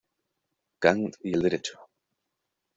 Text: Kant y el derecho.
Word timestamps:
Kant 0.85 1.19
y 1.29 1.35
el 1.39 1.43
derecho. 1.49 1.79